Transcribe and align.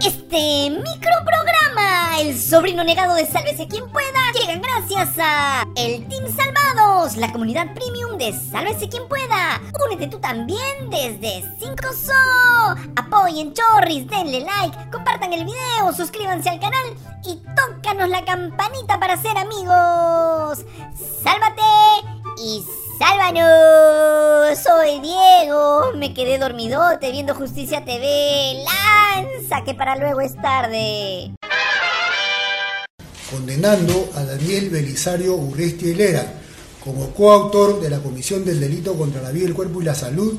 Este 0.00 0.70
microprograma, 0.70 2.20
el 2.20 2.38
sobrino 2.38 2.84
negado 2.84 3.14
de 3.16 3.26
Sálvese 3.26 3.66
quien 3.66 3.88
pueda, 3.90 4.32
llegan 4.32 4.62
gracias 4.62 5.10
a 5.18 5.66
el 5.74 6.06
Team 6.06 6.24
Salvados, 6.36 7.16
la 7.16 7.32
comunidad 7.32 7.74
premium 7.74 8.16
de 8.16 8.32
Sálvese 8.32 8.88
quien 8.88 9.08
pueda. 9.08 9.60
Únete 9.84 10.06
tú 10.06 10.18
también 10.20 10.90
desde 10.90 11.42
5 11.58 11.74
So. 11.92 12.12
Apoyen 12.96 13.52
Chorris, 13.54 14.06
denle 14.08 14.40
like, 14.40 14.90
compartan 14.92 15.32
el 15.32 15.44
video, 15.44 15.92
suscríbanse 15.96 16.48
al 16.48 16.60
canal 16.60 16.84
y 17.24 17.40
tócanos 17.56 18.08
la 18.08 18.24
campanita 18.24 19.00
para 19.00 19.16
ser 19.16 19.36
amigos. 19.36 20.64
Sálvate 21.22 21.62
y 22.38 22.64
¡Sálvanos! 22.98 24.58
Soy 24.58 24.98
Diego. 25.00 25.92
Me 25.96 26.12
quedé 26.12 26.36
dormidote 26.36 27.12
viendo 27.12 27.32
Justicia 27.32 27.84
TV. 27.84 28.64
¡Lanza! 28.64 29.62
Que 29.64 29.72
para 29.74 29.94
luego 29.96 30.20
es 30.20 30.34
tarde. 30.34 31.30
Condenando 33.30 34.10
a 34.16 34.24
Daniel 34.24 34.70
Belisario 34.70 35.36
Urresti 35.36 35.90
Hilera 35.90 36.26
como 36.82 37.10
coautor 37.10 37.80
de 37.80 37.88
la 37.88 38.00
Comisión 38.00 38.44
del 38.44 38.58
Delito 38.58 38.94
contra 38.94 39.22
la 39.22 39.30
Vida, 39.30 39.46
el 39.46 39.54
Cuerpo 39.54 39.80
y 39.80 39.84
la 39.84 39.94
Salud 39.94 40.36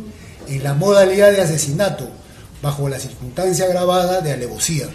en 0.48 0.62
la 0.62 0.74
modalidad 0.74 1.32
de 1.32 1.42
asesinato 1.42 2.10
bajo 2.62 2.90
la 2.90 3.00
circunstancia 3.00 3.66
agravada 3.66 4.20
de 4.20 4.34
alevosía, 4.34 4.88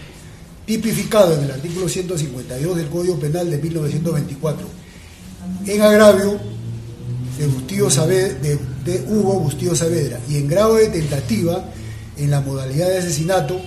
tipificado 0.66 1.34
en 1.34 1.44
el 1.44 1.52
artículo 1.52 1.88
152 1.88 2.76
del 2.76 2.88
Código 2.88 3.18
Penal 3.18 3.50
de 3.50 3.56
1924, 3.56 4.66
en 5.66 5.80
agravio 5.80 6.53
de, 7.38 8.58
de, 8.84 9.04
Hugo 9.08 9.40
Bustillo 9.40 9.74
Saavedra 9.74 10.20
y 10.28 10.36
en 10.36 10.48
grado 10.48 10.76
de 10.76 10.88
tentativa 10.88 11.64
en 12.16 12.30
la 12.30 12.40
modalidad 12.40 12.88
de 12.88 12.98
asesinato 12.98 13.60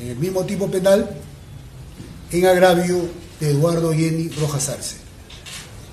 en 0.00 0.08
el 0.08 0.16
mismo 0.16 0.44
tipo 0.44 0.70
penal 0.70 1.10
en 2.32 2.46
agravio 2.46 3.08
de 3.40 3.50
Eduardo 3.50 3.92
Jenny 3.92 4.28
Rojas 4.40 4.68
Arce. 4.68 4.96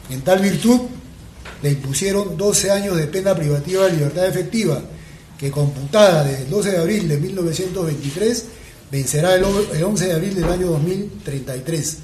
En 0.10 0.22
tal 0.22 0.40
virtud 0.40 0.82
le 1.62 1.72
impusieron 1.72 2.38
12 2.38 2.72
años 2.72 2.98
de 2.98 3.08
pena 3.08 3.36
privativa 3.36 3.86
de 3.86 3.94
libertad 3.94 4.28
efectiva 4.28 4.82
que 5.38 5.52
computada 5.52 6.24
desde 6.24 6.44
el 6.44 6.50
12 6.50 6.72
de 6.72 6.78
abril 6.78 7.08
de 7.08 7.18
1923 7.18 8.46
vencerá 8.92 9.36
el 9.36 9.44
11 9.44 10.06
de 10.06 10.14
abril 10.14 10.36
del 10.36 10.46
año 10.46 10.68
2033. 10.68 11.98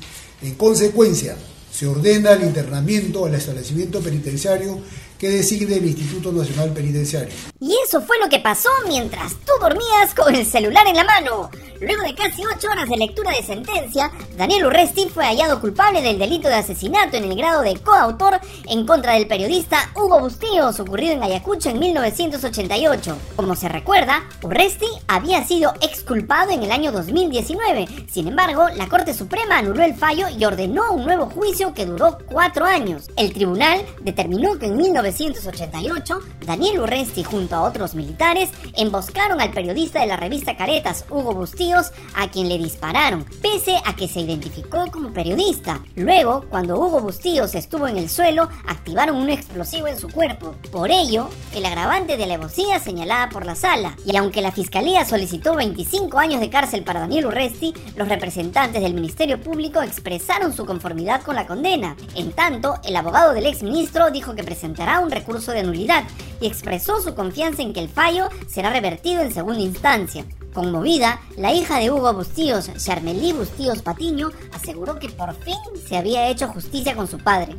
En 0.44 0.55
consecuencia, 0.55 1.36
se 1.78 1.86
ordena 1.86 2.31
el 2.31 2.42
internamiento 2.42 3.28
al 3.28 3.36
establecimiento 3.36 4.00
penitenciario 4.02 4.80
que 5.18 5.30
designe 5.30 5.76
el 5.76 5.86
Instituto 5.86 6.32
Nacional 6.32 6.72
Penitenciario. 6.73 7.34
Y 7.60 7.76
eso 7.86 8.02
fue 8.02 8.20
lo 8.20 8.30
que 8.30 8.40
pasó 8.40 8.70
mientras 8.88 9.34
tú 9.34 9.52
dormías 9.60 10.14
con 10.16 10.34
el 10.34 10.46
celular 10.46 10.86
en 10.88 10.96
la 10.96 11.04
mano. 11.04 11.50
Luego 11.80 12.04
de 12.04 12.16
casi 12.16 12.42
ocho 12.44 12.70
horas 12.72 12.90
de 12.90 12.98
lectura 12.98 13.32
de 13.32 13.44
sentencia, 13.44 14.12
Daniel 14.36 14.66
Urresti 14.66 15.10
fue 15.10 15.26
hallado 15.26 15.62
culpable 15.62 16.02
del 16.02 16.18
delito 16.18 16.48
de 16.48 16.56
asesinato 16.56 17.18
en 17.18 17.26
el 17.26 17.36
grado 17.36 17.62
de 17.62 17.76
coautor 17.80 18.40
en 18.68 18.86
contra 18.86 19.14
del 19.14 19.28
periodista 19.28 19.92
Hugo 19.95 20.20
Bustíos, 20.20 20.80
ocurrido 20.80 21.14
en 21.14 21.23
Ayacucho 21.23 21.70
en 21.70 21.80
1988. 21.80 23.18
Como 23.36 23.56
se 23.56 23.70
recuerda, 23.70 24.23
Urresti 24.42 24.88
había 25.08 25.44
sido 25.45 25.73
exculpado 25.82 26.52
en 26.52 26.64
el 26.64 26.72
año 26.72 26.92
2019. 26.92 27.88
Sin 28.10 28.28
embargo, 28.28 28.70
la 28.70 28.90
Corte 28.90 29.14
Suprema 29.14 29.60
anuló 29.60 29.84
el 29.84 29.94
fallo 29.94 30.28
y 30.30 30.45
ordenó 30.45 30.94
un 30.94 31.06
nuevo 31.06 31.28
juicio 31.28 31.73
que 31.76 31.86
duró 31.86 32.18
cuatro 32.28 32.66
años. 32.66 33.10
El 33.18 33.34
tribunal 33.34 33.86
determinó 34.02 34.58
que 34.58 34.66
en 34.66 34.78
1988, 35.11 36.19
Daniel 36.45 36.80
Urresti 36.81 37.23
junto 37.23 37.55
a 37.55 37.63
otros 37.63 37.95
militares 37.95 38.50
emboscaron 38.75 39.41
al 39.41 39.52
periodista 39.52 40.02
de 40.02 40.08
la 40.08 40.17
revista 40.17 40.58
Caretas, 40.58 41.05
Hugo 41.09 41.33
Bustíos, 41.33 41.91
a 42.16 42.30
quien 42.30 42.49
le 42.49 42.58
dispararon, 42.58 43.25
pese 43.41 43.77
a 43.86 43.95
que 43.95 44.08
se 44.08 44.22
identificó 44.22 44.86
como 44.91 45.14
periodista. 45.14 45.81
Luego, 45.95 46.45
cuando 46.49 46.77
Hugo 46.77 47.02
Bustíos 47.02 47.55
estuvo 47.55 47.88
en 47.88 47.97
el 47.97 48.09
suelo, 48.09 48.49
activaron 48.67 49.17
un 49.17 49.30
explosivo 49.30 49.88
en 49.88 49.99
su 49.99 50.09
cuerpo. 50.09 50.55
Por 50.71 50.92
ello, 50.92 51.30
el 51.53 51.65
agravante 51.65 52.17
de 52.17 52.23
alevosía 52.23 52.80
señalada 52.80 53.30
por 53.30 53.45
la 53.45 53.55
sala. 53.55 53.95
Y 54.05 54.15
aunque 54.17 54.42
la 54.42 54.52
fiscalía 54.52 55.05
solicitó 55.05 55.55
25 55.55 56.20
años 56.20 56.39
de 56.39 56.49
cárcel 56.49 56.83
para 56.83 57.02
Daniel 57.02 57.27
Urresti, 57.27 57.73
los 57.95 58.08
representantes 58.08 58.82
del 58.82 58.93
Ministerio 58.93 59.42
Público 59.42 59.82
expresaron 59.82 60.53
su 60.53 60.65
conformidad 60.65 61.21
con 61.21 61.36
la 61.36 61.48
condena. 61.48 61.95
En 62.15 62.32
tanto, 62.32 62.76
el 62.83 62.95
abogado 62.95 63.33
del 63.33 63.45
exministro 63.45 64.11
dijo 64.11 64.36
que 64.36 64.43
presentará 64.43 64.96
un 64.99 65.11
recurso 65.11 65.52
de 65.52 65.63
nulidad 65.63 66.03
y 66.39 66.47
expresó 66.47 67.02
su 67.02 67.15
confianza 67.15 67.61
en 67.61 67.73
que 67.73 67.80
el 67.80 67.89
fallo 67.89 68.30
será 68.47 68.69
revertido 68.69 69.21
en 69.21 69.33
segunda 69.33 69.61
instancia. 69.61 70.25
Conmovida, 70.53 71.21
la 71.37 71.53
hija 71.53 71.80
de 71.80 71.91
Hugo 71.91 72.13
Bustíos, 72.13 72.71
Charmelí 72.83 73.33
Bustíos 73.33 73.81
Patiño, 73.81 74.31
aseguró 74.53 74.97
que 74.99 75.09
por 75.09 75.35
fin 75.35 75.55
se 75.87 75.97
había 75.97 76.30
hecho 76.30 76.47
justicia 76.47 76.95
con 76.95 77.08
su 77.08 77.19
padre. 77.19 77.55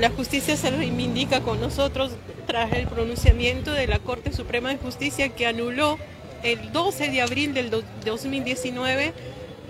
La 0.00 0.10
justicia 0.10 0.56
se 0.56 0.70
reivindica 0.70 1.40
con 1.40 1.60
nosotros 1.60 2.12
tras 2.46 2.72
el 2.72 2.86
pronunciamiento 2.86 3.72
de 3.72 3.86
la 3.86 3.98
Corte 3.98 4.32
Suprema 4.32 4.70
de 4.70 4.78
Justicia 4.78 5.28
que 5.30 5.46
anuló 5.46 5.98
el 6.42 6.72
12 6.72 7.10
de 7.10 7.22
abril 7.22 7.52
del 7.54 7.70
2019 8.04 9.12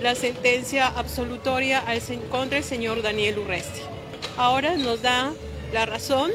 la 0.01 0.15
sentencia 0.15 0.87
absolutoria 0.87 1.83
contra 2.31 2.59
el 2.59 2.65
señor 2.65 3.03
Daniel 3.03 3.39
Urresti. 3.41 3.81
Ahora 4.37 4.77
nos 4.77 5.03
da 5.03 5.33
la 5.73 5.87
razón 5.87 6.31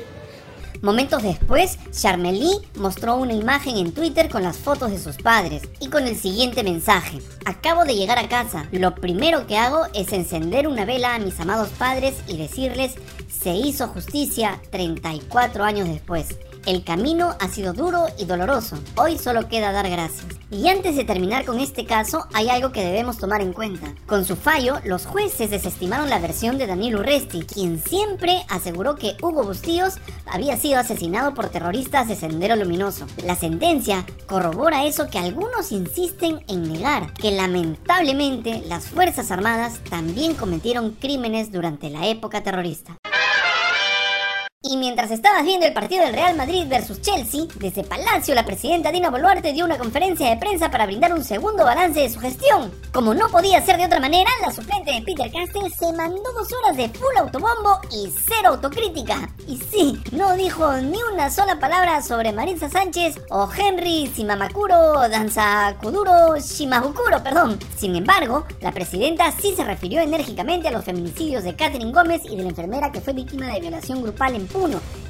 Momentos 0.86 1.24
después, 1.24 1.80
Charmelí 1.90 2.60
mostró 2.76 3.16
una 3.16 3.34
imagen 3.34 3.78
en 3.78 3.92
Twitter 3.92 4.30
con 4.30 4.44
las 4.44 4.58
fotos 4.58 4.92
de 4.92 5.00
sus 5.00 5.18
padres 5.18 5.64
y 5.80 5.90
con 5.90 6.06
el 6.06 6.16
siguiente 6.16 6.62
mensaje. 6.62 7.24
Acabo 7.44 7.86
de 7.86 7.96
llegar 7.96 8.20
a 8.20 8.30
casa. 8.30 8.68
Lo 8.72 8.94
primero 8.94 9.48
que 9.48 9.58
hago 9.58 9.88
es 9.96 10.14
encender 10.14 10.68
una 10.68 10.86
vela 10.86 11.16
a 11.16 11.20
mis 11.20 11.40
amados 11.40 11.70
padres 11.70 12.14
y 12.28 12.38
decirles, 12.38 12.94
se 13.28 13.50
hizo 13.50 13.88
justicia 13.88 14.62
34 14.70 15.64
años 15.64 15.88
después. 15.88 16.38
El 16.66 16.84
camino 16.84 17.36
ha 17.40 17.48
sido 17.48 17.74
duro 17.74 18.08
y 18.18 18.26
doloroso. 18.26 18.80
Hoy 18.96 19.20
solo 19.20 19.48
queda 19.48 19.72
dar 19.72 19.88
gracias. 19.88 20.26
Y 20.50 20.68
antes 20.68 20.96
de 20.96 21.04
terminar 21.04 21.46
con 21.46 21.60
este 21.60 21.86
caso, 21.86 22.26
hay 22.34 22.50
algo 22.50 22.72
que 22.72 22.84
debemos 22.84 23.20
tomar 23.20 23.42
en 23.42 23.54
cuenta. 23.54 23.94
Con 24.08 24.26
su 24.26 24.36
fallo, 24.36 24.80
los 24.84 25.06
jueces 25.06 25.52
desestimaron 25.52 26.10
la 26.10 26.18
versión 26.18 26.58
de 26.58 26.66
Daniel 26.66 26.96
Urresti, 26.96 27.42
quien 27.44 27.80
siempre 27.80 28.46
aseguró 28.50 28.96
que 28.96 29.16
Hugo 29.22 29.44
Bustíos 29.44 29.96
había 30.26 30.58
sido 30.58 30.80
asesinado 30.80 31.36
por 31.36 31.50
terroristas 31.50 32.08
de 32.08 32.16
Sendero 32.16 32.56
Luminoso. 32.56 33.06
La 33.24 33.36
sentencia 33.36 34.04
corrobora 34.26 34.86
eso 34.86 35.08
que 35.08 35.20
algunos 35.20 35.72
insisten 35.72 36.44
en 36.48 36.72
negar, 36.72 37.14
que 37.14 37.30
lamentablemente 37.30 38.64
las 38.68 38.86
Fuerzas 38.86 39.30
Armadas 39.30 39.82
también 39.88 40.34
cometieron 40.34 40.92
crímenes 41.00 41.52
durante 41.52 41.92
la 41.92 42.08
época 42.08 42.42
terrorista. 42.42 42.98
Y 44.68 44.78
mientras 44.78 45.12
estabas 45.12 45.44
viendo 45.44 45.68
el 45.68 45.74
partido 45.74 46.04
del 46.04 46.16
Real 46.16 46.36
Madrid 46.36 46.66
versus 46.68 47.00
Chelsea, 47.00 47.46
desde 47.60 47.84
Palacio 47.84 48.34
la 48.34 48.46
presidenta 48.46 48.92
Dina 48.92 49.12
Boluarte 49.12 49.54
dio 49.54 49.64
una 49.64 49.78
conferencia 49.78 50.28
de 50.28 50.38
prensa 50.38 50.72
para 50.72 50.88
brindar 50.88 51.14
un 51.14 51.24
segundo 51.24 51.64
balance 51.64 52.00
de 52.00 52.10
su 52.10 52.20
gestión. 52.20 52.72
Como 52.92 53.14
no 53.14 53.30
podía 53.30 53.64
ser 53.64 53.78
de 53.78 53.86
otra 53.86 54.00
manera, 54.00 54.30
la 54.42 54.52
suplente 54.52 54.92
de 54.92 55.04
Peter 55.04 55.32
Castell 55.32 55.72
se 55.72 55.94
mandó 55.94 56.24
dos 56.34 56.52
horas 56.52 56.78
de 56.78 56.90
full 56.90 57.16
autobombo 57.16 57.80
y 57.92 58.12
cero 58.26 58.50
autocrítica. 58.50 59.30
Y 59.48 59.58
sí, 59.58 60.02
no 60.12 60.36
dijo 60.36 60.74
ni 60.78 60.98
una 61.14 61.30
sola 61.30 61.60
palabra 61.60 62.02
sobre 62.02 62.34
Marisa 62.34 62.68
Sánchez 62.68 63.18
o 63.30 63.48
Henry 63.56 64.12
Simamakuro 64.16 65.08
Danzakuduro 65.08 66.38
Shimabukuro, 66.40 67.22
perdón. 67.22 67.60
Sin 67.78 67.96
embargo, 67.96 68.48
la 68.62 68.72
presidenta 68.72 69.32
sí 69.32 69.54
se 69.56 69.64
refirió 69.64 70.02
enérgicamente 70.02 70.70
a 70.70 70.72
los 70.72 70.86
feminicidios 70.86 71.44
de 71.44 71.56
Catherine 71.56 71.92
Gómez 71.92 72.24
y 72.26 72.36
de 72.36 72.42
la 72.42 72.50
enfermera 72.50 72.92
que 72.92 73.02
fue 73.02 73.14
víctima 73.14 73.54
de 73.54 73.60
violación 73.60 74.02
grupal 74.02 74.34
en 74.34 74.48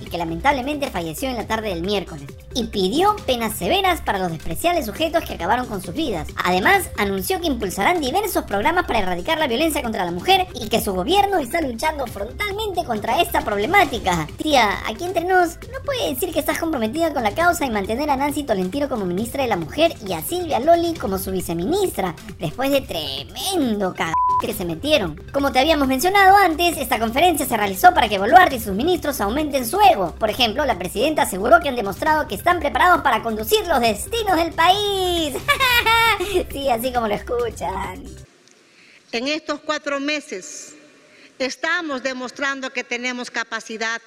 y 0.02 0.06
que 0.06 0.18
lamentablemente 0.18 0.90
falleció 0.90 1.30
en 1.30 1.36
la 1.36 1.48
tarde 1.48 1.70
del 1.70 1.82
miércoles. 1.82 2.26
Y 2.54 2.66
pidió 2.66 3.16
penas 3.26 3.58
severas 3.58 4.02
para 4.02 4.20
los 4.20 4.32
despreciables 4.32 4.86
sujetos 4.86 5.24
que 5.24 5.34
acabaron 5.34 5.66
con 5.68 5.82
sus 5.82 5.94
vidas. 5.94 6.28
Además, 6.44 6.90
anunció 6.98 7.40
que 7.42 7.48
impulsarán 7.48 8.02
diversos 8.02 8.46
programas 8.46 8.86
para 8.86 9.00
erradicar 9.00 9.38
la 9.38 9.48
violencia 9.48 9.82
contra 9.82 10.06
la 10.06 10.12
mujer 10.12 10.48
y 10.54 10.70
que 10.70 10.82
su 10.82 10.94
gobierno 10.94 11.38
está 11.38 11.62
luchando 11.62 12.08
frontalmente 12.08 12.84
contra 12.86 13.22
esta 13.22 13.42
problemática. 13.42 14.28
Tía, 14.38 14.80
aquí 14.88 15.04
entre 15.04 15.26
nos, 15.26 15.56
no 15.72 15.84
puede 15.84 16.14
decir 16.14 16.32
que 16.32 16.40
estás 16.40 16.60
comprometida 16.60 17.14
con 17.14 17.24
la 17.24 17.36
causa 17.36 17.66
y 17.66 17.70
mantener 17.70 18.10
a 18.10 18.16
Nancy 18.16 18.44
Tolentino 18.44 18.90
como 18.90 19.06
ministra 19.06 19.44
de 19.44 19.50
la 19.50 19.58
Mujer 19.58 19.94
y 20.08 20.14
a 20.14 20.22
Silvia 20.22 20.60
Loli 20.60 20.94
como 20.94 21.18
su 21.18 21.32
viceministra, 21.32 22.16
después 22.40 22.72
de 22.72 22.82
tremendo 22.82 23.94
c 23.94 24.25
que 24.42 24.54
se 24.54 24.66
metieron. 24.66 25.16
Como 25.32 25.52
te 25.52 25.60
habíamos 25.60 25.88
mencionado 25.88 26.38
antes, 26.38 26.78
esta 26.78 27.00
conferencia 27.00 27.46
se 27.46 27.58
realizó 27.58 27.94
para 27.94 28.10
que 28.10 28.18
Boluarte 28.18 28.56
y 28.56 28.60
sus 28.60 28.74
ministros 28.74 29.22
aumenten 29.22 29.66
su 29.66 29.80
ego. 29.80 30.16
Por 30.16 30.30
ejemplo, 30.30 30.66
la 30.66 30.78
presidenta 30.78 31.24
aseguró 31.24 31.60
que 31.60 31.70
han 31.70 31.76
demostrado 31.76 32.28
que 32.28 32.36
están 32.36 32.60
preparados 32.60 33.02
para 33.02 33.22
conducir 33.24 33.66
los 33.68 33.80
destinos 33.80 34.36
del 34.38 34.54
país. 34.54 35.36
sí, 36.52 36.70
así 36.70 36.92
como 36.94 37.08
lo 37.08 37.16
escuchan. 37.16 38.04
En 39.12 39.28
estos 39.28 39.62
cuatro 39.62 40.00
meses 40.00 40.76
estamos 41.40 42.04
demostrando 42.04 42.72
que 42.72 42.84
tenemos 42.84 43.32
capacidad 43.32 44.02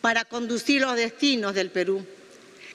para 0.00 0.24
conducir 0.24 0.82
los 0.82 0.96
destinos 0.96 1.54
del 1.54 1.70
Perú, 1.70 2.06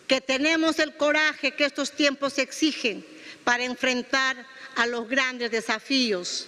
que 0.08 0.22
tenemos 0.22 0.80
el 0.80 0.96
coraje 0.96 1.52
que 1.56 1.66
estos 1.66 1.92
tiempos 1.92 2.38
exigen 2.38 3.06
para 3.44 3.64
enfrentar 3.64 4.46
a 4.76 4.86
los 4.88 5.08
grandes 5.08 5.52
desafíos 5.52 6.48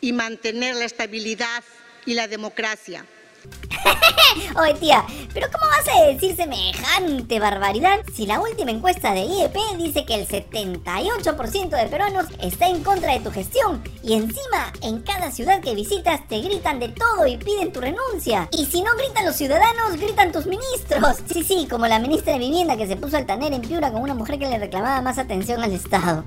y 0.00 0.12
mantener 0.12 0.74
la 0.76 0.84
estabilidad 0.84 1.62
y 2.04 2.14
la 2.14 2.28
democracia. 2.28 3.04
Oye 4.60 4.74
tía, 4.74 5.04
pero 5.32 5.48
¿cómo 5.52 5.64
vas 5.66 5.88
a 5.88 6.06
decir 6.06 6.34
semejante 6.34 7.38
barbaridad 7.38 8.00
si 8.14 8.26
la 8.26 8.40
última 8.40 8.70
encuesta 8.70 9.12
de 9.12 9.20
IEP 9.20 9.56
dice 9.76 10.04
que 10.04 10.14
el 10.14 10.26
78% 10.26 11.68
de 11.68 11.86
peruanos 11.86 12.26
está 12.40 12.68
en 12.68 12.82
contra 12.82 13.12
de 13.12 13.20
tu 13.20 13.30
gestión 13.30 13.82
y 14.02 14.14
encima 14.14 14.72
en 14.82 15.02
cada 15.02 15.30
ciudad 15.30 15.60
que 15.60 15.74
visitas 15.74 16.26
te 16.28 16.40
gritan 16.40 16.80
de 16.80 16.88
todo 16.88 17.26
y 17.26 17.36
piden 17.36 17.72
tu 17.72 17.80
renuncia? 17.80 18.48
Y 18.52 18.66
si 18.66 18.82
no 18.82 18.90
gritan 18.96 19.26
los 19.26 19.36
ciudadanos, 19.36 19.96
gritan 20.00 20.32
tus 20.32 20.46
ministros. 20.46 21.16
Sí, 21.32 21.44
sí, 21.44 21.66
como 21.70 21.86
la 21.86 21.98
ministra 21.98 22.32
de 22.32 22.38
Vivienda 22.38 22.76
que 22.76 22.86
se 22.86 22.96
puso 22.96 23.16
al 23.16 23.26
taner 23.26 23.52
en 23.52 23.62
Piura 23.62 23.92
con 23.92 24.02
una 24.02 24.14
mujer 24.14 24.38
que 24.38 24.48
le 24.48 24.58
reclamaba 24.58 25.00
más 25.02 25.18
atención 25.18 25.62
al 25.62 25.72
Estado. 25.72 26.24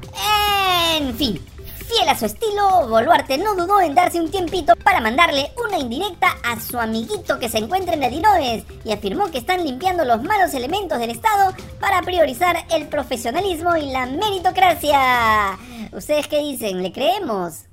En 0.98 1.16
fin, 1.16 1.39
Fiel 1.89 2.07
a 2.07 2.16
su 2.16 2.25
estilo, 2.25 2.88
Boluarte 2.88 3.39
no 3.39 3.56
dudó 3.56 3.81
en 3.81 3.95
darse 3.95 4.19
un 4.21 4.30
tiempito 4.30 4.75
para 4.83 5.01
mandarle 5.01 5.51
una 5.66 5.80
indirecta 5.80 6.27
a 6.44 6.60
su 6.60 6.77
amiguito 6.80 7.39
que 7.39 7.50
se 7.50 7.57
encuentra 7.57 7.95
en 7.95 8.01
Ladinoves 8.01 8.63
y 8.83 8.92
afirmó 8.92 9.31
que 9.31 9.39
están 9.39 9.63
limpiando 9.66 10.06
los 10.06 10.21
malos 10.21 10.54
elementos 10.54 11.00
del 11.00 11.10
Estado 11.10 11.56
para 11.80 12.04
priorizar 12.04 12.57
el 12.69 12.88
profesionalismo 12.88 13.75
y 13.75 13.92
la 13.92 14.06
meritocracia. 14.06 15.57
¿Ustedes 15.92 16.27
qué 16.27 16.39
dicen? 16.39 16.83
¿Le 16.83 16.92
creemos? 16.92 17.69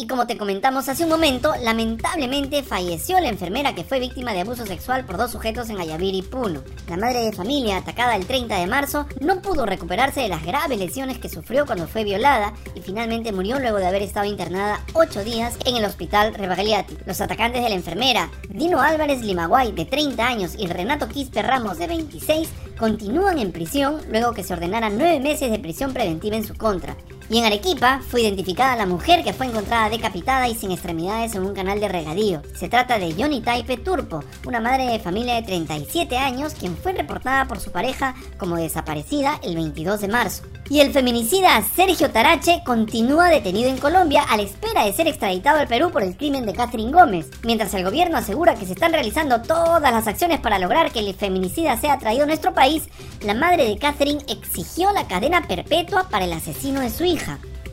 Y 0.00 0.06
como 0.06 0.28
te 0.28 0.38
comentamos 0.38 0.88
hace 0.88 1.02
un 1.02 1.10
momento, 1.10 1.52
lamentablemente 1.60 2.62
falleció 2.62 3.18
la 3.18 3.30
enfermera 3.30 3.74
que 3.74 3.82
fue 3.82 3.98
víctima 3.98 4.32
de 4.32 4.42
abuso 4.42 4.64
sexual 4.64 5.04
por 5.04 5.16
dos 5.16 5.32
sujetos 5.32 5.70
en 5.70 5.80
Ayaviri, 5.80 6.22
Puno. 6.22 6.62
La 6.88 6.96
madre 6.96 7.24
de 7.24 7.32
familia, 7.32 7.78
atacada 7.78 8.14
el 8.14 8.24
30 8.24 8.60
de 8.60 8.68
marzo, 8.68 9.06
no 9.20 9.42
pudo 9.42 9.66
recuperarse 9.66 10.20
de 10.20 10.28
las 10.28 10.46
graves 10.46 10.78
lesiones 10.78 11.18
que 11.18 11.28
sufrió 11.28 11.66
cuando 11.66 11.88
fue 11.88 12.04
violada 12.04 12.54
y 12.76 12.80
finalmente 12.80 13.32
murió 13.32 13.58
luego 13.58 13.78
de 13.78 13.88
haber 13.88 14.02
estado 14.02 14.26
internada 14.26 14.84
8 14.92 15.24
días 15.24 15.58
en 15.64 15.74
el 15.74 15.84
hospital 15.84 16.32
Rebagliati. 16.32 16.96
Los 17.04 17.20
atacantes 17.20 17.64
de 17.64 17.68
la 17.68 17.74
enfermera, 17.74 18.30
Dino 18.50 18.80
Álvarez 18.80 19.22
Limaguay, 19.22 19.72
de 19.72 19.84
30 19.84 20.24
años, 20.24 20.52
y 20.56 20.68
Renato 20.68 21.08
Quispe 21.08 21.42
Ramos, 21.42 21.76
de 21.76 21.88
26, 21.88 22.48
continúan 22.78 23.40
en 23.40 23.50
prisión 23.50 24.00
luego 24.08 24.32
que 24.32 24.44
se 24.44 24.52
ordenaran 24.52 24.96
9 24.96 25.18
meses 25.18 25.50
de 25.50 25.58
prisión 25.58 25.92
preventiva 25.92 26.36
en 26.36 26.46
su 26.46 26.54
contra. 26.54 26.96
Y 27.30 27.38
en 27.38 27.44
Arequipa 27.44 28.00
fue 28.08 28.22
identificada 28.22 28.74
la 28.74 28.86
mujer 28.86 29.22
que 29.22 29.34
fue 29.34 29.46
encontrada 29.46 29.90
decapitada 29.90 30.48
y 30.48 30.54
sin 30.54 30.70
extremidades 30.70 31.34
en 31.34 31.44
un 31.44 31.54
canal 31.54 31.78
de 31.78 31.88
regadío. 31.88 32.42
Se 32.54 32.70
trata 32.70 32.98
de 32.98 33.12
Johnny 33.12 33.42
Taipe 33.42 33.76
Turpo, 33.76 34.24
una 34.46 34.60
madre 34.60 34.86
de 34.86 34.98
familia 34.98 35.34
de 35.34 35.42
37 35.42 36.16
años 36.16 36.54
quien 36.54 36.74
fue 36.74 36.92
reportada 36.92 37.46
por 37.46 37.60
su 37.60 37.70
pareja 37.70 38.14
como 38.38 38.56
desaparecida 38.56 39.38
el 39.42 39.56
22 39.56 40.00
de 40.00 40.08
marzo. 40.08 40.44
Y 40.70 40.80
el 40.80 40.92
feminicida 40.92 41.62
Sergio 41.76 42.10
Tarache 42.10 42.62
continúa 42.64 43.28
detenido 43.28 43.68
en 43.68 43.78
Colombia 43.78 44.22
a 44.22 44.36
la 44.36 44.42
espera 44.42 44.84
de 44.84 44.92
ser 44.92 45.06
extraditado 45.06 45.58
al 45.58 45.68
Perú 45.68 45.90
por 45.90 46.02
el 46.02 46.16
crimen 46.16 46.46
de 46.46 46.54
Catherine 46.54 46.92
Gómez, 46.92 47.30
mientras 47.42 47.72
el 47.74 47.84
gobierno 47.84 48.16
asegura 48.16 48.54
que 48.54 48.66
se 48.66 48.72
están 48.72 48.92
realizando 48.92 49.42
todas 49.42 49.92
las 49.92 50.06
acciones 50.06 50.40
para 50.40 50.58
lograr 50.58 50.92
que 50.92 51.00
el 51.00 51.14
feminicida 51.14 51.76
sea 51.78 51.98
traído 51.98 52.24
a 52.24 52.26
nuestro 52.26 52.54
país, 52.54 52.84
la 53.22 53.34
madre 53.34 53.66
de 53.66 53.78
Catherine 53.78 54.22
exigió 54.28 54.92
la 54.92 55.06
cadena 55.08 55.42
perpetua 55.46 56.08
para 56.10 56.24
el 56.24 56.32
asesino 56.32 56.80
de 56.80 56.90
su 56.90 57.04
hija. 57.04 57.17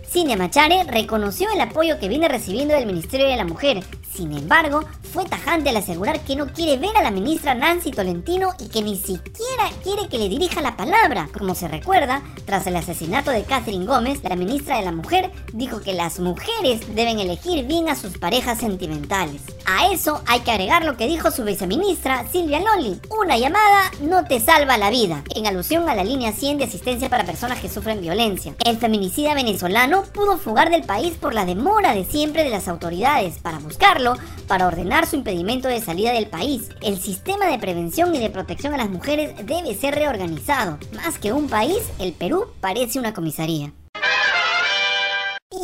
Cindy 0.07 0.35
Machare 0.35 0.83
reconoció 0.85 1.49
el 1.53 1.59
apoyo 1.59 1.99
que 1.99 2.07
viene 2.07 2.27
recibiendo 2.27 2.73
del 2.73 2.85
Ministerio 2.85 3.27
de 3.27 3.35
la 3.35 3.43
Mujer. 3.43 3.83
Sin 4.15 4.31
embargo, 4.31 4.81
fue 5.11 5.25
tajante 5.25 5.69
al 5.69 5.77
asegurar 5.77 6.21
que 6.21 6.35
no 6.35 6.47
quiere 6.47 6.77
ver 6.77 6.95
a 6.95 7.03
la 7.03 7.11
ministra 7.11 7.53
Nancy 7.53 7.91
Tolentino 7.91 8.53
y 8.59 8.69
que 8.69 8.81
ni 8.81 8.95
siquiera 8.95 9.69
quiere 9.83 10.07
que 10.07 10.17
le 10.17 10.29
dirija 10.29 10.61
la 10.61 10.77
palabra. 10.77 11.27
Como 11.37 11.53
se 11.53 11.67
recuerda, 11.67 12.21
tras 12.45 12.65
el 12.67 12.75
asesinato 12.77 13.31
de 13.31 13.43
Catherine 13.43 13.85
Gómez, 13.85 14.23
la 14.23 14.35
ministra 14.35 14.77
de 14.77 14.85
la 14.85 14.91
Mujer 14.91 15.31
dijo 15.53 15.81
que 15.81 15.93
las 15.93 16.19
mujeres 16.19 16.95
deben 16.95 17.19
elegir 17.19 17.65
bien 17.65 17.89
a 17.89 17.95
sus 17.95 18.17
parejas 18.17 18.59
sentimentales. 18.59 19.41
A 19.65 19.91
eso 19.91 20.21
hay 20.27 20.41
que 20.41 20.51
agregar 20.51 20.85
lo 20.85 20.95
que 20.95 21.07
dijo 21.07 21.31
su 21.31 21.43
viceministra 21.43 22.25
Silvia 22.31 22.59
Loli. 22.59 22.99
Una 23.19 23.37
llamada 23.37 23.91
no 24.01 24.23
te 24.25 24.39
salva 24.39 24.77
la 24.77 24.91
vida, 24.91 25.23
en 25.35 25.47
alusión 25.47 25.89
a 25.89 25.95
la 25.95 26.03
línea 26.03 26.31
100 26.31 26.59
de 26.59 26.65
asistencia 26.65 27.09
para 27.09 27.25
personas 27.25 27.59
que 27.59 27.69
sufren 27.69 27.99
violencia. 27.99 28.53
El 28.63 28.77
feminicida 28.77 29.33
venezolano 29.33 30.03
pudo 30.03 30.37
fugar 30.37 30.69
del 30.69 30.83
país 30.83 31.15
por 31.19 31.33
la 31.33 31.45
demora 31.45 31.93
de 31.93 32.05
siempre 32.05 32.43
de 32.43 32.51
las 32.51 32.67
autoridades 32.67 33.39
para 33.39 33.59
buscarlo, 33.59 34.04
para 34.47 34.67
ordenar 34.67 35.05
su 35.05 35.15
impedimento 35.15 35.67
de 35.67 35.81
salida 35.81 36.13
del 36.13 36.27
país. 36.27 36.69
El 36.81 36.97
sistema 36.97 37.47
de 37.47 37.59
prevención 37.59 38.13
y 38.15 38.19
de 38.19 38.29
protección 38.29 38.73
a 38.73 38.77
las 38.77 38.89
mujeres 38.89 39.35
debe 39.45 39.73
ser 39.75 39.95
reorganizado. 39.95 40.77
Más 40.93 41.19
que 41.19 41.33
un 41.33 41.47
país, 41.47 41.79
el 41.99 42.13
Perú 42.13 42.45
parece 42.61 42.99
una 42.99 43.13
comisaría. 43.13 43.73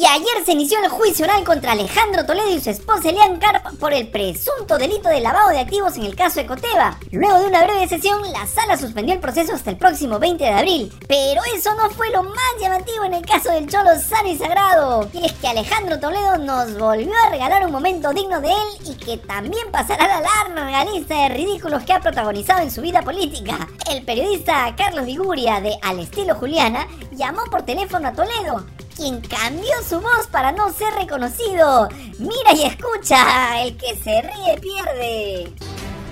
Y 0.02 0.06
ayer 0.08 0.44
se 0.44 0.54
inició 0.54 0.80
el 0.80 0.90
juicio 0.90 1.26
oral 1.26 1.44
contra 1.44 1.74
Alejandro 1.74 2.26
Toledo 2.26 2.50
y 2.50 2.60
su 2.60 2.72
esposa 2.72 3.10
Elian 3.10 3.38
Carp 3.38 3.78
por 3.78 3.94
el 3.94 4.08
presunto 4.08 4.80
delito 4.80 5.10
de 5.10 5.22
lavado 5.22 5.50
de 5.50 5.60
activos 5.60 5.96
en 5.96 6.06
el 6.06 6.16
caso 6.16 6.40
de 6.40 6.48
Coteva. 6.48 6.98
Luego 7.12 7.38
de 7.38 7.46
una 7.46 7.64
breve 7.66 7.88
sesión, 7.88 8.20
la 8.34 8.48
sala 8.48 8.78
suspendió 8.78 9.14
el 9.14 9.20
proceso 9.20 9.54
hasta 9.54 9.70
el 9.70 9.78
próximo 9.78 10.18
20 10.18 10.44
de 10.44 10.50
abril. 10.50 10.92
Pero 11.08 11.44
eso 11.56 11.76
no 11.76 11.88
fue 11.92 12.10
lo 12.10 12.24
más 12.24 12.36
llamativo 12.60 13.04
en 13.04 13.14
el 13.14 13.24
caso 13.24 13.52
del 13.52 13.70
Cholo 13.70 13.92
Sano 14.00 14.30
y 14.30 14.38
Sagrado. 14.40 15.08
Y 15.14 15.24
es 15.24 15.34
que 15.34 15.50
Alejandro 15.50 16.00
Toledo 16.00 16.40
nos 16.40 16.80
volvió 16.80 17.14
a 17.24 17.30
regalar 17.30 17.64
un 17.64 17.72
momento 17.72 18.12
digno 18.12 18.42
de 18.42 18.50
él 18.50 18.88
y 18.88 18.96
que 18.96 19.18
también 19.18 19.70
pasará 19.72 20.08
la 20.08 20.22
larga 20.22 20.84
lista 20.86 21.14
de 21.14 21.30
ridículos 21.30 21.84
que 21.84 21.94
ha 21.94 22.00
protagonizado 22.00 22.62
en 22.62 22.72
su 22.72 22.82
vida 22.82 23.04
política. 23.04 23.68
El 23.88 24.04
periodista 24.04 24.74
Carlos 24.76 25.06
Viguria 25.06 25.62
de 25.62 25.78
Al 25.84 26.00
estilo 26.00 26.34
Juliana 26.34 26.88
llamó 27.12 27.44
por 27.52 27.62
teléfono 27.62 28.08
a 28.08 28.14
Toledo 28.14 28.66
quien 28.96 29.22
cambió 29.22 29.72
su 29.88 30.00
voz 30.00 30.28
para 30.32 30.52
no 30.52 30.72
ser 30.72 30.94
reconocido. 30.96 31.90
Mira 32.20 32.54
y 32.56 32.64
escucha, 32.66 33.62
el 33.64 33.76
que 33.78 33.96
se 33.96 34.22
ríe 34.22 34.60
pierde. 34.62 35.52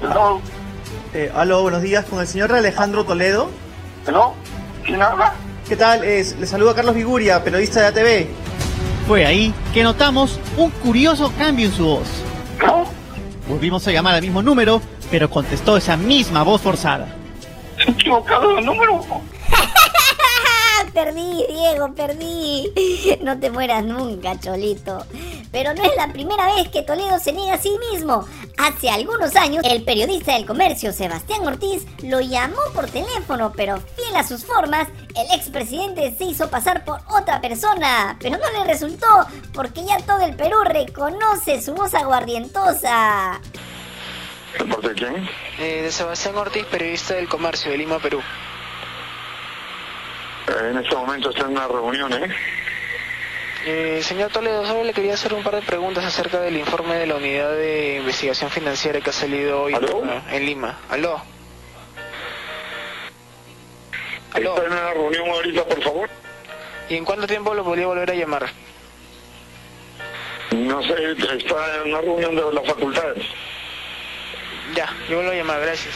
Aló, 0.10 0.42
Eh, 1.14 1.31
aló, 1.36 1.64
buenos 1.64 1.81
días, 1.81 2.06
con 2.06 2.20
el 2.20 2.28
señor 2.28 2.52
Alejandro 2.54 3.04
Toledo. 3.04 3.50
aló, 4.08 4.34
¿quién 4.86 5.02
habla? 5.02 5.34
¿Qué 5.68 5.76
tal? 5.76 6.04
Es- 6.04 6.36
le 6.38 6.46
saluda 6.48 6.76
Carlos 6.76 6.96
Viguria, 6.96 7.44
periodista 7.44 7.80
de 7.81 7.88
ATV. 7.88 8.28
Fue 9.08 9.26
ahí 9.26 9.54
que 9.74 9.84
notamos 9.84 10.40
un 10.58 10.70
curioso 10.70 11.31
cambio 11.38 11.66
en 11.68 11.74
su 11.74 11.84
voz. 11.86 12.08
¿No? 12.66 12.86
Volvimos 13.48 13.88
a 13.88 13.92
llamar 13.92 14.16
al 14.16 14.22
mismo 14.22 14.42
número, 14.44 14.81
pero 15.10 15.30
contestó 15.30 15.78
esa 15.78 15.98
misma 15.98 16.44
voz 16.44 16.62
forzada. 16.62 17.08
¿Se 17.84 17.90
equivocado 17.90 18.58
el 18.60 18.66
número? 18.66 19.02
Perdí, 20.94 21.46
Diego, 21.50 21.94
perdí. 21.94 22.72
No 23.22 23.40
te 23.40 23.50
mueras 23.52 23.84
nunca, 23.84 24.40
Cholito. 24.40 25.06
Pero 25.52 25.74
no 25.74 25.84
es 25.84 25.96
la 25.96 26.12
primera 26.12 26.54
vez 26.56 26.69
que 26.69 26.84
Toledo 26.84 27.19
se 27.19 27.34
niega 27.34 27.56
a 27.56 27.58
sí 27.58 27.76
mismo. 27.92 28.26
Hace 28.58 28.90
algunos 28.90 29.36
años, 29.36 29.64
el 29.66 29.84
periodista 29.84 30.34
del 30.34 30.46
comercio 30.46 30.92
Sebastián 30.94 31.46
Ortiz 31.46 31.86
lo 32.04 32.19
llamó 32.22 32.62
por 32.74 32.90
teléfono, 32.90 33.52
pero 33.56 33.78
fiel 33.96 34.16
a 34.16 34.24
sus 34.24 34.46
formas, 34.46 34.88
el 35.16 35.38
expresidente 35.38 36.16
se 36.18 36.26
hizo 36.26 36.50
pasar 36.50 36.86
por 36.86 37.00
otra 37.10 37.42
persona. 37.42 38.18
Pero 38.19 38.38
no 38.38 38.52
le 38.52 38.72
resultó, 38.72 39.08
porque 39.54 39.84
ya 39.86 39.98
todo 40.00 40.22
el 40.22 40.36
Perú 40.36 40.58
reconoce 40.64 41.62
su 41.62 41.74
voz 41.74 41.94
aguardientosa. 41.94 43.42
¿De 44.58 44.66
parte 44.66 44.90
de 44.90 44.96
quién? 44.96 45.30
Eh, 45.60 45.81
de 45.84 45.92
Sebastián 45.92 46.36
Ortiz, 46.36 46.66
periodista 46.66 47.16
del 47.16 47.28
comercio 47.28 47.72
de 47.72 47.78
Lima, 47.78 48.00
Perú. 48.00 48.19
En 50.59 50.78
este 50.78 50.95
momento 50.95 51.30
está 51.30 51.42
en 51.45 51.51
una 51.51 51.68
reunión, 51.68 52.11
¿eh? 52.13 52.35
Eh, 53.66 54.01
señor 54.04 54.31
Toledo, 54.31 54.66
solo 54.66 54.83
le 54.83 54.94
quería 54.94 55.13
hacer 55.13 55.33
un 55.33 55.44
par 55.44 55.56
de 55.56 55.61
preguntas 55.61 56.04
acerca 56.04 56.39
del 56.39 56.57
informe 56.57 56.95
de 56.95 57.07
la 57.07 57.16
unidad 57.16 57.51
de 57.51 57.97
investigación 57.97 58.49
financiera 58.49 58.99
que 59.01 59.09
ha 59.09 59.13
salido 59.13 59.63
hoy 59.63 59.73
¿Aló? 59.73 60.04
en 60.31 60.45
Lima. 60.45 60.78
Aló. 60.89 61.21
Aló. 64.33 64.56
Está 64.56 64.66
en 64.66 64.71
una 64.73 64.94
reunión 64.94 65.30
ahorita, 65.30 65.66
por 65.66 65.83
favor. 65.83 66.09
¿Y 66.89 66.95
en 66.95 67.06
cuánto 67.06 67.28
tiempo 67.28 67.54
lo 67.54 67.63
podría 67.63 67.87
volver 67.87 68.09
a 68.11 68.16
llamar? 68.16 68.49
No 70.51 70.81
sé, 70.83 71.11
está 71.11 71.75
en 71.83 71.94
una 71.94 72.01
reunión 72.01 72.35
de 72.35 72.54
la 72.54 72.61
facultad. 72.63 73.16
Ya, 74.75 74.89
yo 75.09 75.18
vuelvo 75.18 75.31
a 75.31 75.35
llamar, 75.35 75.61
gracias. 75.61 75.94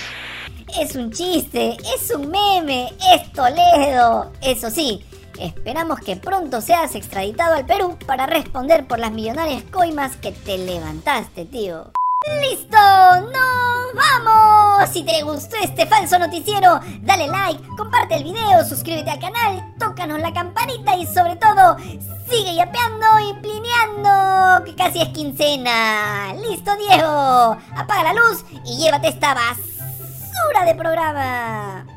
Es 0.80 0.96
un 0.96 1.12
chiste, 1.12 1.77
es 1.96 2.10
un 2.10 2.32
meme, 2.32 2.92
es 3.13 3.32
Toledo. 3.32 4.32
Eso 4.42 4.72
sí, 4.72 5.06
esperamos 5.39 6.00
que 6.00 6.15
pronto 6.15 6.62
seas 6.62 6.96
extraditado 6.96 7.53
al 7.56 7.65
Perú 7.65 7.98
para 8.08 8.25
responder 8.25 8.88
por 8.88 8.98
las 8.98 9.12
millonarias 9.12 9.63
coimas 9.72 10.15
que 10.15 10.32
te 10.32 10.58
levantaste, 10.58 11.46
tío. 11.46 11.92
¡Listo! 12.42 12.77
¡Nos 12.77 13.94
vamos! 13.94 14.89
Si 14.89 15.03
te 15.03 15.22
gustó 15.22 15.58
este 15.62 15.86
falso 15.86 16.18
noticiero, 16.18 16.80
dale 17.01 17.27
like, 17.27 17.63
comparte 17.77 18.15
el 18.15 18.24
video, 18.24 18.65
suscríbete 18.68 19.12
al 19.12 19.20
canal, 19.20 19.75
tócanos 19.77 20.20
la 20.20 20.34
campanita 20.34 20.96
y 20.96 21.06
sobre 21.06 21.36
todo, 21.36 21.77
sigue 22.30 22.56
yapeando 22.56 23.06
y 23.30 23.34
plineando, 23.42 24.65
que 24.65 24.75
casi 24.75 25.01
es 25.01 25.10
quincena. 25.10 26.34
¡Listo, 26.34 26.75
Diego! 26.77 27.58
Apaga 27.75 28.12
la 28.12 28.13
luz 28.13 28.44
y 28.65 28.77
llévate 28.77 29.10
esta 29.10 29.36
basura 29.36 29.73
de 30.66 30.76
programa. 30.76 31.93